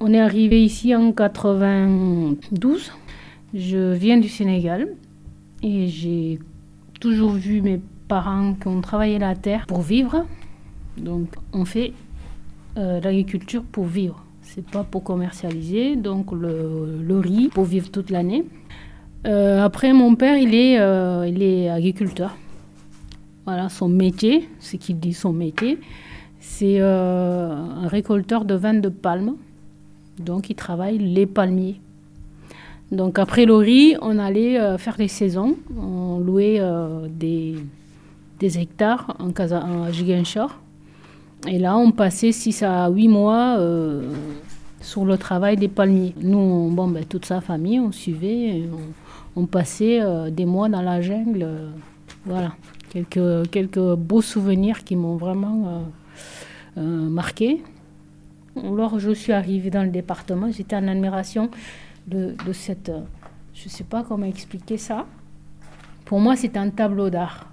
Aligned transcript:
On 0.00 0.12
est 0.12 0.20
arrivé 0.20 0.64
ici 0.64 0.94
en 0.94 1.10
92. 1.10 2.92
Je 3.52 3.92
viens 3.94 4.18
du 4.18 4.28
Sénégal 4.28 4.90
et 5.60 5.88
j'ai 5.88 6.38
toujours 7.00 7.32
vu 7.32 7.62
mes 7.62 7.80
parents 8.06 8.54
qui 8.54 8.68
ont 8.68 8.80
travaillé 8.80 9.18
la 9.18 9.34
terre 9.34 9.66
pour 9.66 9.82
vivre. 9.82 10.24
Donc 10.96 11.34
on 11.52 11.64
fait 11.64 11.92
euh, 12.76 13.00
l'agriculture 13.00 13.64
pour 13.64 13.86
vivre. 13.86 14.24
C'est 14.40 14.64
pas 14.64 14.84
pour 14.84 15.02
commercialiser. 15.02 15.96
Donc 15.96 16.30
le, 16.30 17.18
riz 17.18 17.48
pour 17.48 17.64
vivre 17.64 17.90
toute 17.90 18.10
l'année. 18.10 18.44
Euh, 19.26 19.64
après 19.64 19.92
mon 19.92 20.14
père 20.14 20.36
il 20.36 20.54
est, 20.54 20.78
euh, 20.78 21.26
il 21.26 21.42
est 21.42 21.68
agriculteur. 21.68 22.36
Voilà 23.46 23.68
son 23.68 23.88
métier, 23.88 24.48
ce 24.60 24.76
qu'il 24.76 25.00
dit 25.00 25.12
son 25.14 25.32
métier, 25.32 25.80
c'est 26.38 26.80
un 26.80 27.88
récolteur 27.88 28.44
de 28.44 28.54
vin 28.54 28.74
de 28.74 28.90
palme. 28.90 29.34
Donc 30.20 30.50
il 30.50 30.54
travaille 30.54 30.98
les 30.98 31.26
palmiers. 31.26 31.80
Donc 32.90 33.18
après 33.18 33.44
le 33.44 33.54
riz, 33.54 33.96
on 34.00 34.18
allait 34.18 34.58
euh, 34.58 34.78
faire 34.78 34.96
les 34.98 35.08
saisons. 35.08 35.56
On 35.76 36.18
louait 36.18 36.58
euh, 36.58 37.06
des, 37.08 37.56
hectares 38.40 39.14
en, 39.18 39.30
Casa, 39.30 39.64
Et 41.46 41.58
là, 41.58 41.76
on 41.76 41.92
passait 41.92 42.32
6 42.32 42.62
à 42.62 42.88
8 42.88 43.08
mois 43.08 43.56
euh, 43.58 44.10
sur 44.80 45.04
le 45.04 45.18
travail 45.18 45.56
des 45.56 45.68
palmiers. 45.68 46.14
Nous, 46.20 46.70
bon, 46.70 46.88
ben, 46.88 47.04
toute 47.04 47.26
sa 47.26 47.42
famille, 47.42 47.78
on 47.78 47.92
suivait. 47.92 48.62
On, 49.36 49.46
passait 49.46 50.00
des 50.32 50.46
mois 50.46 50.68
dans 50.68 50.82
la 50.82 51.00
jungle. 51.00 51.46
voilà. 52.24 52.54
Quelques 52.90 53.94
beaux 53.94 54.22
souvenirs 54.22 54.82
qui 54.82 54.96
m'ont 54.96 55.16
vraiment 55.16 55.84
marqué. 56.76 57.62
Alors 58.64 58.98
je 58.98 59.10
suis 59.10 59.32
arrivée 59.32 59.70
dans 59.70 59.82
le 59.82 59.90
département, 59.90 60.50
j'étais 60.50 60.76
en 60.76 60.88
admiration 60.88 61.50
de, 62.06 62.34
cette... 62.52 62.90
Je 63.54 63.64
ne 63.64 63.70
sais 63.70 63.84
pas 63.84 64.02
comment 64.02 64.26
expliquer 64.26 64.76
ça. 64.76 65.06
Pour 66.04 66.20
moi, 66.20 66.36
c'est 66.36 66.56
un 66.56 66.70
tableau 66.70 67.10
d'art. 67.10 67.46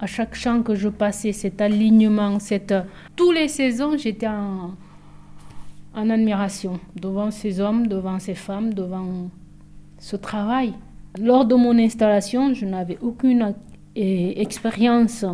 À 0.00 0.06
chaque 0.06 0.34
champ 0.34 0.62
que 0.62 0.74
je 0.74 0.88
passais, 0.88 1.32
cet 1.32 1.60
alignement, 1.60 2.38
cette... 2.38 2.74
Tous 3.14 3.32
les 3.32 3.48
saisons, 3.48 3.96
j'étais 3.96 4.26
en, 4.26 4.74
en 5.94 6.10
admiration 6.10 6.80
devant 7.00 7.30
ces 7.30 7.60
hommes, 7.60 7.86
devant 7.86 8.18
ces 8.18 8.34
femmes, 8.34 8.74
devant 8.74 9.30
ce 9.98 10.16
travail. 10.16 10.74
Lors 11.18 11.46
de 11.46 11.54
mon 11.54 11.78
installation, 11.78 12.52
je 12.52 12.66
n'avais 12.66 12.98
aucune 13.00 13.54
expérience 13.94 15.24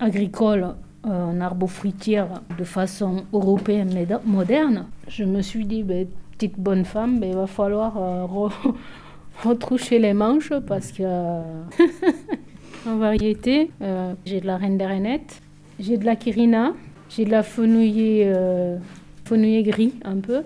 agricole 0.00 0.74
en 1.04 1.40
arbre 1.40 1.66
fruitière 1.66 2.42
de 2.58 2.64
façon 2.64 3.24
européenne 3.32 4.06
moderne. 4.24 4.86
Je 5.08 5.24
me 5.24 5.42
suis 5.42 5.64
dit, 5.64 5.82
ben, 5.82 6.06
petite 6.32 6.58
bonne 6.58 6.84
femme, 6.84 7.20
ben, 7.20 7.30
il 7.30 7.36
va 7.36 7.46
falloir 7.46 7.96
euh, 7.96 8.26
retroucher 9.42 9.98
les 9.98 10.12
manches 10.12 10.52
parce 10.66 10.92
que 10.92 11.02
en 12.86 12.96
variété, 12.96 13.70
euh, 13.82 14.14
j'ai 14.24 14.40
de 14.40 14.46
la 14.46 14.56
reine 14.56 14.78
des 14.78 14.86
rainettes, 14.86 15.40
j'ai 15.78 15.96
de 15.96 16.04
la 16.04 16.16
kirina, 16.16 16.72
j'ai 17.08 17.24
de 17.24 17.30
la 17.30 17.42
fenouillée, 17.42 18.24
euh, 18.26 18.76
fenouillée 19.24 19.62
gris 19.62 19.94
un 20.04 20.16
peu, 20.16 20.42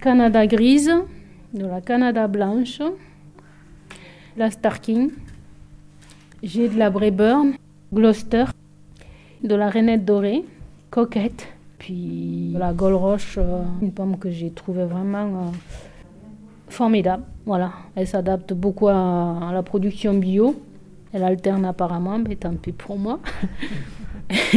Canada 0.00 0.46
grise, 0.46 0.92
de 1.54 1.66
la 1.66 1.80
Canada 1.80 2.26
blanche, 2.26 2.82
la 4.36 4.50
Starking, 4.50 5.10
j'ai 6.42 6.68
de 6.68 6.78
la 6.78 6.90
Brayburn, 6.90 7.52
Gloucester, 7.92 8.44
de 9.44 9.54
la 9.54 9.68
rainette 9.68 10.04
dorée, 10.04 10.42
coquette, 10.90 11.46
puis 11.78 12.54
la 12.56 12.72
Gold 12.72 12.96
Roche, 12.96 13.36
euh, 13.38 13.62
une 13.82 13.92
pomme 13.92 14.18
que 14.18 14.30
j'ai 14.30 14.50
trouvée 14.50 14.84
vraiment 14.84 15.26
euh, 15.26 15.50
formidable. 16.68 17.24
Voilà, 17.44 17.72
elle 17.94 18.06
s'adapte 18.06 18.54
beaucoup 18.54 18.88
à, 18.88 19.50
la 19.52 19.62
production 19.62 20.14
bio. 20.14 20.56
Elle 21.12 21.22
alterne 21.22 21.66
apparemment, 21.66 22.18
mais 22.18 22.36
tant 22.36 22.54
pis 22.54 22.72
pour 22.72 22.98
moi. 22.98 23.20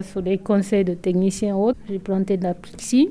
Sur 0.00 0.22
les 0.22 0.38
conseils 0.38 0.84
de 0.84 0.94
techniciens 0.94 1.54
autres, 1.54 1.78
j'ai 1.88 1.98
planté 1.98 2.38
de 2.38 2.44
la 2.44 2.54
pixie. 2.54 3.10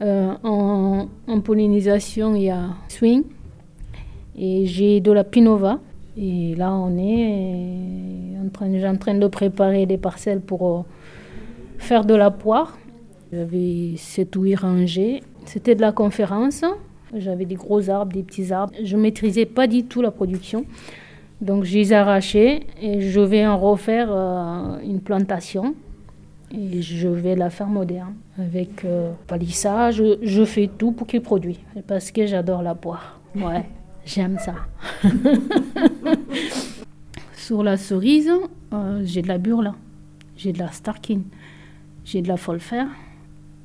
Euh, 0.00 0.32
en, 0.42 1.08
en, 1.28 1.40
pollinisation, 1.40 2.34
il 2.34 2.44
y 2.44 2.50
a 2.50 2.70
swing. 2.88 3.22
Et 4.36 4.66
j'ai 4.66 5.00
de 5.00 5.12
la 5.12 5.24
pinova. 5.24 5.78
Et 6.16 6.54
là, 6.56 6.72
on 6.72 6.96
est 6.98 7.71
train, 8.52 8.88
en 8.88 8.96
train 8.96 9.14
de 9.14 9.26
préparer 9.26 9.86
des 9.86 9.98
parcelles 9.98 10.40
pour 10.40 10.84
faire 11.78 12.04
de 12.04 12.14
la 12.14 12.30
poire. 12.30 12.78
J'avais 13.32 13.94
7 13.96 14.36
ou 14.36 14.42
8 14.42 14.54
rangées. 14.56 15.22
C'était 15.46 15.74
de 15.74 15.80
la 15.80 15.92
conférence. 15.92 16.64
J'avais 17.14 17.44
des 17.44 17.56
gros 17.56 17.90
arbres, 17.90 18.12
des 18.12 18.22
petits 18.22 18.52
arbres. 18.52 18.72
Je 18.82 18.96
ne 18.96 19.02
maîtrisais 19.02 19.46
pas 19.46 19.66
du 19.66 19.84
tout 19.84 20.02
la 20.02 20.10
production. 20.10 20.64
Donc 21.40 21.64
je 21.64 21.74
les 21.74 21.92
et 22.80 23.00
je 23.00 23.20
vais 23.20 23.46
en 23.46 23.58
refaire 23.58 24.08
euh, 24.10 24.78
une 24.84 25.00
plantation. 25.00 25.74
Et 26.52 26.82
je 26.82 27.08
vais 27.08 27.34
la 27.34 27.50
faire 27.50 27.66
moderne. 27.66 28.14
Avec 28.38 28.84
euh, 28.84 29.12
palissage, 29.26 30.02
je, 30.22 30.44
fais 30.44 30.68
tout 30.78 30.92
pour 30.92 31.06
qu'il 31.06 31.22
produise. 31.22 31.58
Parce 31.86 32.10
que 32.10 32.26
j'adore 32.26 32.62
la 32.62 32.74
poire. 32.74 33.18
Ouais, 33.34 33.64
j'aime 34.04 34.38
ça. 34.38 34.54
Sur 37.42 37.64
la 37.64 37.76
cerise, 37.76 38.30
euh, 38.72 39.02
j'ai 39.04 39.20
de 39.20 39.26
la 39.26 39.36
burla. 39.36 39.74
J'ai 40.36 40.52
de 40.52 40.60
la 40.60 40.70
Starkin. 40.70 41.22
J'ai 42.04 42.22
de 42.22 42.28
la 42.28 42.36
Folfer 42.36 42.84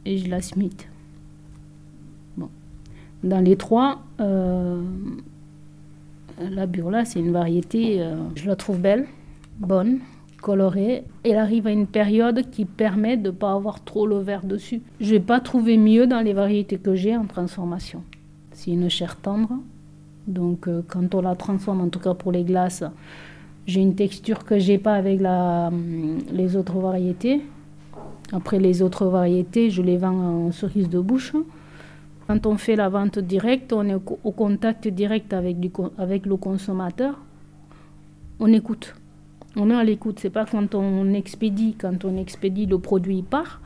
et 0.04 0.18
j'ai 0.18 0.26
de 0.26 0.32
la 0.32 0.42
Smith. 0.42 0.90
Bon. 2.38 2.50
Dans 3.24 3.40
les 3.40 3.56
trois, 3.56 4.02
euh, 4.20 4.82
la 6.40 6.66
Burla, 6.66 7.06
c'est 7.06 7.20
une 7.20 7.32
variété, 7.32 8.02
euh, 8.02 8.16
je 8.34 8.48
la 8.48 8.56
trouve 8.56 8.80
belle, 8.80 9.06
bonne, 9.60 10.00
colorée. 10.42 11.04
Elle 11.24 11.38
arrive 11.38 11.68
à 11.68 11.72
une 11.72 11.86
période 11.86 12.50
qui 12.50 12.66
permet 12.66 13.16
de 13.16 13.28
ne 13.28 13.36
pas 13.36 13.52
avoir 13.52 13.84
trop 13.84 14.08
le 14.08 14.18
vert 14.18 14.44
dessus. 14.44 14.82
Je 15.00 15.14
n'ai 15.14 15.20
pas 15.20 15.40
trouvé 15.40 15.78
mieux 15.78 16.08
dans 16.08 16.22
les 16.22 16.34
variétés 16.34 16.80
que 16.80 16.96
j'ai 16.96 17.16
en 17.16 17.26
transformation. 17.26 18.02
C'est 18.54 18.72
une 18.72 18.90
chair 18.90 19.18
tendre. 19.18 19.52
Donc 20.26 20.68
quand 20.88 21.14
on 21.14 21.22
la 21.22 21.36
transforme, 21.36 21.82
en 21.82 21.90
tout 21.90 22.00
cas 22.00 22.16
pour 22.16 22.32
les 22.32 22.44
glaces, 22.44 22.84
j'ai 23.68 23.82
une 23.82 23.96
texture 23.96 24.46
que 24.46 24.58
j'ai 24.58 24.78
pas 24.78 24.94
avec 24.94 25.20
la, 25.20 25.70
les 26.32 26.56
autres 26.56 26.80
variétés. 26.80 27.42
Après, 28.32 28.60
les 28.60 28.82
autres 28.82 29.06
variétés, 29.06 29.70
je 29.70 29.82
les 29.82 29.98
vends 29.98 30.48
en 30.48 30.52
cerise 30.54 30.90
de 30.90 31.00
bouche. 31.00 31.34
Quand 32.28 32.46
on 32.46 32.58
fait 32.58 32.78
la 32.78 32.88
vente 32.88 33.20
directe, 33.20 33.74
on 33.74 33.88
est 33.90 33.96
au 34.24 34.32
contact 34.32 34.88
direct 34.88 35.34
avec, 35.34 35.60
du, 35.60 35.70
avec 35.98 36.26
le 36.26 36.38
consommateur. 36.38 37.20
On 38.40 38.52
écoute. 38.54 38.96
On 39.58 39.70
est 39.70 39.76
à 39.76 39.84
l'écoute. 39.84 40.20
C'est 40.20 40.30
pas 40.30 40.46
quand 40.46 40.74
on 40.74 41.14
expédie, 41.14 41.76
quand 41.78 42.06
on 42.06 42.18
expédie, 42.18 42.68
le 42.68 42.80
produit 42.80 43.22
part. 43.22 43.60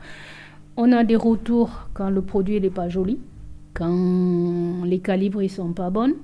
On 0.76 0.90
a 0.90 1.04
des 1.04 1.16
retours 1.16 1.88
quand 1.94 2.10
le 2.10 2.22
produit 2.22 2.60
n'est 2.60 2.70
pas 2.70 2.88
joli, 2.88 3.18
quand 3.74 4.84
les 4.84 4.98
calibres 4.98 5.42
ne 5.42 5.48
sont 5.48 5.72
pas 5.72 5.90
bonnes, 5.90 6.14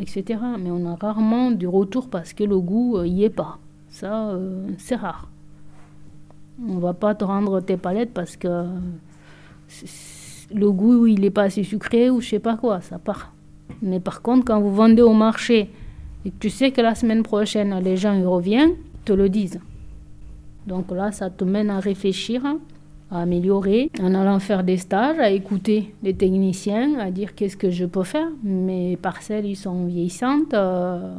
etc. 0.00 0.40
Mais 0.58 0.70
on 0.70 0.86
a 0.86 0.96
rarement 0.96 1.50
du 1.50 1.66
retour 1.66 2.08
parce 2.08 2.32
que 2.32 2.44
le 2.44 2.58
goût 2.58 3.02
n'y 3.02 3.24
est 3.24 3.30
pas. 3.30 3.58
Ça, 3.88 4.30
euh, 4.30 4.66
c'est 4.78 4.96
rare. 4.96 5.28
On 6.68 6.78
va 6.78 6.94
pas 6.94 7.14
te 7.14 7.24
rendre 7.24 7.60
tes 7.60 7.76
palettes 7.76 8.12
parce 8.12 8.36
que 8.36 8.66
le 10.54 10.70
goût 10.70 11.06
il 11.06 11.24
est 11.24 11.30
pas 11.30 11.44
assez 11.44 11.64
sucré 11.64 12.10
ou 12.10 12.20
je 12.20 12.30
sais 12.30 12.38
pas 12.38 12.56
quoi, 12.56 12.80
ça 12.80 12.98
part. 12.98 13.32
Mais 13.82 14.00
par 14.00 14.22
contre, 14.22 14.44
quand 14.44 14.60
vous 14.60 14.74
vendez 14.74 15.02
au 15.02 15.12
marché 15.12 15.70
et 16.24 16.30
que 16.30 16.36
tu 16.38 16.50
sais 16.50 16.70
que 16.70 16.80
la 16.80 16.94
semaine 16.94 17.22
prochaine 17.22 17.78
les 17.82 17.96
gens 17.96 18.14
y 18.14 18.24
reviennent, 18.24 18.74
te 19.04 19.12
le 19.12 19.28
disent. 19.28 19.60
Donc 20.66 20.90
là, 20.90 21.12
ça 21.12 21.30
te 21.30 21.44
mène 21.44 21.70
à 21.70 21.80
réfléchir, 21.80 22.42
améliorer, 23.18 23.90
en 24.00 24.14
allant 24.14 24.38
faire 24.38 24.64
des 24.64 24.76
stages, 24.76 25.18
à 25.18 25.30
écouter 25.30 25.94
les 26.02 26.14
techniciens, 26.14 26.98
à 26.98 27.10
dire 27.10 27.34
qu'est-ce 27.34 27.56
que 27.56 27.70
je 27.70 27.84
peux 27.84 28.04
faire. 28.04 28.28
Mes 28.42 28.96
parcelles, 28.96 29.46
ils 29.46 29.56
sont 29.56 29.86
vieillissantes, 29.86 30.54
euh, 30.54 31.14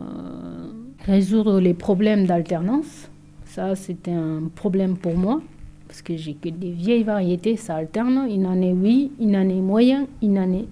résoudre 1.06 1.60
les 1.60 1.74
problèmes 1.74 2.26
d'alternance 2.26 3.10
ça, 3.56 3.74
c'était 3.74 4.12
un 4.12 4.50
problème 4.54 4.98
pour 4.98 5.16
moi, 5.16 5.42
parce 5.88 6.02
que 6.02 6.18
j'ai 6.18 6.34
que 6.34 6.50
des 6.50 6.72
vieilles 6.72 7.04
variétés, 7.04 7.56
ça 7.56 7.76
alterne, 7.76 8.28
une 8.30 8.46
année 8.46 8.74
oui, 8.74 9.14
une 9.18 9.34
année 9.34 9.62
moyen, 9.62 10.08
une 10.22 10.38
année... 10.38 10.68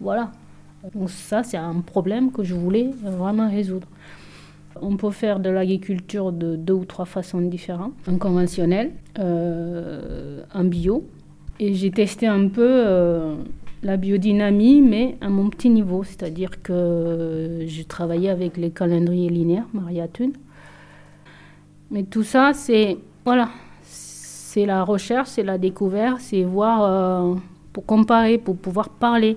Voilà. 0.00 0.32
Donc 0.96 1.10
ça, 1.10 1.44
c'est 1.44 1.56
un 1.56 1.80
problème 1.80 2.32
que 2.32 2.42
je 2.42 2.56
voulais 2.56 2.90
vraiment 3.04 3.48
résoudre. 3.48 3.86
On 4.80 4.96
peut 4.96 5.10
faire 5.10 5.40
de 5.40 5.50
l'agriculture 5.50 6.32
de 6.32 6.56
deux 6.56 6.74
ou 6.74 6.84
trois 6.84 7.04
façons 7.04 7.40
différentes. 7.40 7.92
En 8.08 8.18
conventionnel, 8.18 8.92
euh, 9.18 10.42
en 10.52 10.64
bio. 10.64 11.06
Et 11.60 11.74
j'ai 11.74 11.90
testé 11.90 12.26
un 12.26 12.48
peu 12.48 12.66
euh, 12.66 13.36
la 13.82 13.96
biodynamie, 13.96 14.82
mais 14.82 15.16
à 15.20 15.28
mon 15.28 15.48
petit 15.50 15.70
niveau. 15.70 16.02
C'est-à-dire 16.02 16.62
que 16.62 17.60
j'ai 17.66 17.84
travaillé 17.84 18.30
avec 18.30 18.56
les 18.56 18.70
calendriers 18.70 19.30
linéaires, 19.30 19.68
Maria 19.72 20.08
Thune. 20.08 20.32
Mais 21.90 22.02
tout 22.02 22.24
ça, 22.24 22.52
c'est 22.52 22.98
voilà, 23.24 23.48
c'est 23.82 24.66
la 24.66 24.84
recherche, 24.84 25.28
c'est 25.30 25.42
la 25.42 25.58
découverte, 25.58 26.18
c'est 26.20 26.42
voir 26.42 26.82
euh, 26.82 27.34
pour 27.72 27.86
comparer, 27.86 28.38
pour 28.38 28.56
pouvoir 28.56 28.88
parler. 28.88 29.36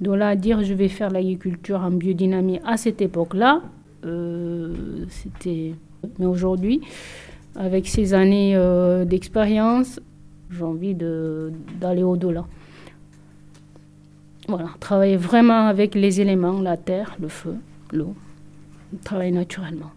De 0.00 0.12
là 0.12 0.28
à 0.28 0.36
dire 0.36 0.62
je 0.62 0.74
vais 0.74 0.88
faire 0.88 1.10
l'agriculture 1.10 1.80
en 1.80 1.90
biodynamie 1.90 2.60
à 2.64 2.76
cette 2.76 3.00
époque-là, 3.00 3.62
euh, 3.62 3.77
c'était. 4.02 5.74
Mais 6.18 6.26
aujourd'hui, 6.26 6.80
avec 7.56 7.88
ces 7.88 8.14
années 8.14 8.54
euh, 8.54 9.04
d'expérience, 9.04 10.00
j'ai 10.50 10.62
envie 10.62 10.94
d'aller 10.94 12.02
au-delà. 12.02 12.44
Voilà, 14.48 14.70
travailler 14.80 15.16
vraiment 15.16 15.66
avec 15.66 15.94
les 15.94 16.20
éléments, 16.20 16.60
la 16.60 16.76
terre, 16.76 17.16
le 17.20 17.28
feu, 17.28 17.56
l'eau, 17.92 18.14
travailler 19.04 19.32
naturellement. 19.32 19.90